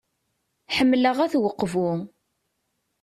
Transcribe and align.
Ḥemmleɣ 0.75 1.17
At 1.25 1.33
Uqbu. 1.47 1.89